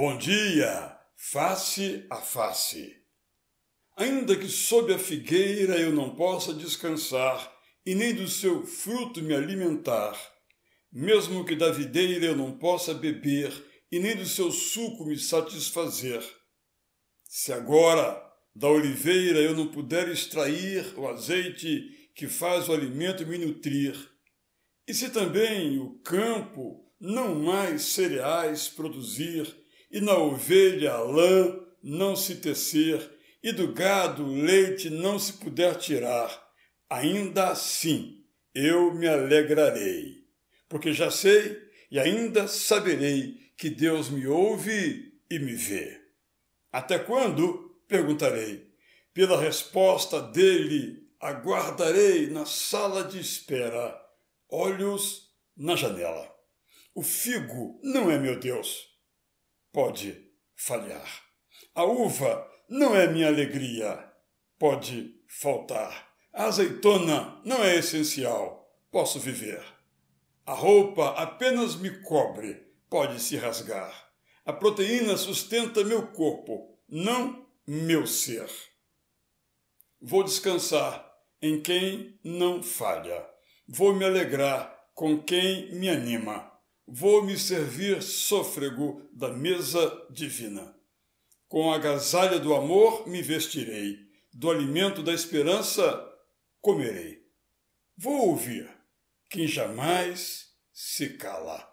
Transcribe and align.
Bom 0.00 0.16
dia, 0.16 0.96
face 1.16 2.06
a 2.08 2.18
face. 2.18 3.02
Ainda 3.96 4.36
que 4.36 4.46
sob 4.46 4.94
a 4.94 4.98
figueira 4.98 5.76
eu 5.76 5.92
não 5.92 6.14
possa 6.14 6.54
descansar, 6.54 7.52
e 7.84 7.96
nem 7.96 8.14
do 8.14 8.28
seu 8.28 8.64
fruto 8.64 9.20
me 9.20 9.34
alimentar, 9.34 10.16
mesmo 10.92 11.44
que 11.44 11.56
da 11.56 11.72
videira 11.72 12.26
eu 12.26 12.36
não 12.36 12.56
possa 12.56 12.94
beber, 12.94 13.52
e 13.90 13.98
nem 13.98 14.14
do 14.14 14.24
seu 14.24 14.52
suco 14.52 15.04
me 15.04 15.18
satisfazer. 15.18 16.22
Se 17.24 17.52
agora 17.52 18.24
da 18.54 18.68
oliveira 18.68 19.40
eu 19.40 19.56
não 19.56 19.66
puder 19.66 20.08
extrair 20.08 20.96
o 20.96 21.08
azeite 21.08 22.08
que 22.14 22.28
faz 22.28 22.68
o 22.68 22.72
alimento 22.72 23.26
me 23.26 23.36
nutrir, 23.36 23.96
e 24.86 24.94
se 24.94 25.10
também 25.10 25.76
o 25.80 25.98
campo 26.04 26.88
não 27.00 27.34
mais 27.34 27.82
cereais 27.82 28.68
produzir, 28.68 29.66
e 29.90 30.00
na 30.00 30.16
ovelha 30.16 30.92
a 30.92 31.00
lã 31.00 31.60
não 31.82 32.14
se 32.14 32.36
tecer, 32.36 33.18
e 33.42 33.52
do 33.52 33.72
gado 33.72 34.24
o 34.24 34.34
leite 34.34 34.90
não 34.90 35.18
se 35.18 35.34
puder 35.34 35.76
tirar, 35.76 36.46
ainda 36.90 37.48
assim 37.48 38.24
eu 38.54 38.92
me 38.94 39.06
alegrarei, 39.06 40.24
porque 40.68 40.92
já 40.92 41.10
sei 41.10 41.56
e 41.90 41.98
ainda 41.98 42.48
saberei 42.48 43.38
que 43.56 43.70
Deus 43.70 44.10
me 44.10 44.26
ouve 44.26 45.14
e 45.30 45.38
me 45.38 45.54
vê. 45.54 46.00
Até 46.70 46.98
quando? 46.98 47.76
perguntarei. 47.88 48.68
Pela 49.14 49.40
resposta 49.40 50.20
dele, 50.20 51.08
aguardarei 51.18 52.28
na 52.28 52.44
sala 52.44 53.04
de 53.04 53.18
espera, 53.18 53.98
olhos 54.48 55.32
na 55.56 55.74
janela. 55.74 56.30
O 56.94 57.02
figo 57.02 57.80
não 57.82 58.10
é 58.10 58.18
meu 58.18 58.38
Deus 58.38 58.88
pode 59.72 60.30
falhar. 60.54 61.22
A 61.74 61.84
uva 61.84 62.48
não 62.68 62.94
é 62.94 63.06
minha 63.06 63.28
alegria, 63.28 64.04
pode 64.58 65.14
faltar. 65.28 66.08
A 66.32 66.44
azeitona 66.44 67.40
não 67.44 67.62
é 67.62 67.76
essencial, 67.76 68.68
posso 68.90 69.18
viver. 69.18 69.62
A 70.44 70.52
roupa 70.52 71.10
apenas 71.10 71.76
me 71.76 71.90
cobre, 72.02 72.54
pode 72.88 73.20
se 73.20 73.36
rasgar. 73.36 74.10
A 74.44 74.52
proteína 74.52 75.16
sustenta 75.16 75.84
meu 75.84 76.08
corpo, 76.08 76.78
não 76.88 77.46
meu 77.66 78.06
ser. 78.06 78.48
Vou 80.00 80.24
descansar 80.24 81.06
em 81.42 81.60
quem 81.60 82.18
não 82.24 82.62
falha. 82.62 83.26
Vou 83.68 83.94
me 83.94 84.04
alegrar 84.04 84.74
com 84.94 85.22
quem 85.22 85.74
me 85.74 85.88
anima 85.88 86.50
vou 86.90 87.22
me 87.22 87.36
servir 87.36 88.02
sôfrego 88.02 89.06
da 89.12 89.28
mesa 89.28 90.06
divina. 90.10 90.74
Com 91.46 91.70
a 91.70 91.76
agasalha 91.76 92.38
do 92.38 92.54
amor 92.54 93.06
me 93.06 93.20
vestirei, 93.20 93.98
do 94.32 94.50
alimento 94.50 95.02
da 95.02 95.12
esperança 95.12 96.02
comerei. 96.62 97.22
Vou 97.96 98.28
ouvir 98.28 98.70
quem 99.28 99.46
jamais 99.46 100.48
se 100.72 101.10
cala. 101.10 101.68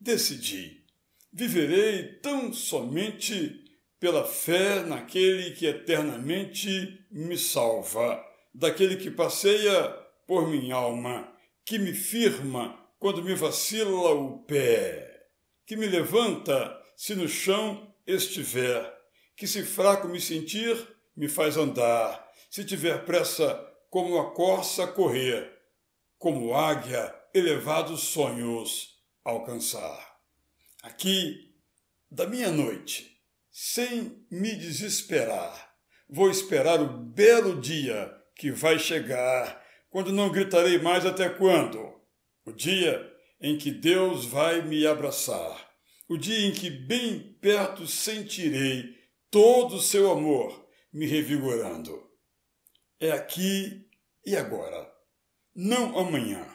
Decidi, 0.00 0.84
viverei 1.32 2.14
tão 2.20 2.52
somente 2.52 3.64
pela 4.00 4.24
fé 4.24 4.82
naquele 4.82 5.52
que 5.52 5.66
eternamente 5.66 7.06
me 7.10 7.38
salva, 7.38 8.24
daquele 8.52 8.96
que 8.96 9.10
passeia 9.10 9.88
por 10.26 10.48
minha 10.48 10.74
alma, 10.74 11.32
que 11.64 11.78
me 11.78 11.92
firma 11.92 12.87
quando 12.98 13.22
me 13.22 13.34
vacila 13.34 14.12
o 14.12 14.38
pé, 14.40 15.26
que 15.64 15.76
me 15.76 15.86
levanta 15.86 16.76
se 16.96 17.14
no 17.14 17.28
chão 17.28 17.94
estiver, 18.06 18.92
que 19.36 19.46
se 19.46 19.62
fraco 19.62 20.08
me 20.08 20.20
sentir, 20.20 20.76
me 21.16 21.28
faz 21.28 21.56
andar, 21.56 22.28
se 22.50 22.64
tiver 22.64 23.04
pressa, 23.04 23.64
como 23.88 24.18
a 24.18 24.32
corça 24.32 24.86
correr, 24.86 25.50
como 26.18 26.54
águia, 26.54 27.14
elevados 27.32 28.00
sonhos 28.00 28.98
alcançar. 29.24 30.18
Aqui, 30.82 31.54
da 32.10 32.26
minha 32.26 32.50
noite, 32.50 33.16
sem 33.50 34.26
me 34.30 34.54
desesperar, 34.56 35.72
vou 36.08 36.30
esperar 36.30 36.80
o 36.80 36.88
belo 36.88 37.60
dia 37.60 38.12
que 38.34 38.50
vai 38.50 38.78
chegar, 38.78 39.64
quando 39.90 40.12
não 40.12 40.30
gritarei 40.30 40.78
mais 40.78 41.06
até 41.06 41.28
quando 41.28 41.97
o 42.48 42.52
dia 42.52 43.14
em 43.40 43.58
que 43.58 43.70
Deus 43.70 44.24
vai 44.24 44.62
me 44.62 44.86
abraçar, 44.86 45.68
o 46.08 46.16
dia 46.16 46.46
em 46.46 46.52
que 46.52 46.70
bem 46.70 47.36
perto 47.40 47.86
sentirei 47.86 48.96
todo 49.30 49.76
o 49.76 49.82
seu 49.82 50.10
amor 50.10 50.66
me 50.92 51.06
revigorando. 51.06 52.08
É 52.98 53.12
aqui 53.12 53.86
e 54.24 54.34
agora, 54.34 54.90
não 55.54 55.98
amanhã. 55.98 56.46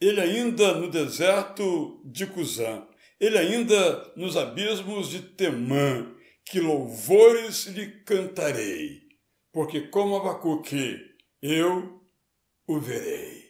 Ele 0.00 0.20
ainda 0.20 0.74
no 0.74 0.88
deserto 0.88 2.00
de 2.04 2.26
Cusã, 2.26 2.86
ele 3.18 3.36
ainda 3.36 4.12
nos 4.16 4.36
abismos 4.36 5.10
de 5.10 5.20
Temã, 5.20 6.14
que 6.44 6.60
louvores 6.60 7.66
lhe 7.66 8.02
cantarei, 8.04 9.02
porque 9.52 9.88
como 9.88 10.16
Abacuque, 10.16 10.98
eu 11.42 12.00
o 12.66 12.78
verei. 12.78 13.44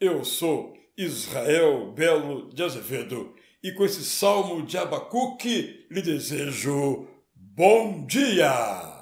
Eu 0.00 0.24
sou 0.24 0.83
Israel 0.96 1.92
Belo 1.92 2.48
de 2.54 2.62
Azevedo. 2.62 3.34
E 3.62 3.72
com 3.72 3.84
esse 3.84 4.04
salmo 4.04 4.64
de 4.64 4.78
Abacuque, 4.78 5.86
lhe 5.90 6.02
desejo 6.02 7.08
bom 7.34 8.06
dia! 8.06 8.93